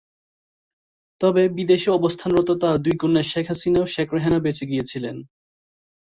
[1.21, 5.15] তবে বিদেশে অবস্থানরত তার দুই কন্যা শেখ হাসিনা ও শেখ রেহানা বেঁচে গিয়েছিলেন।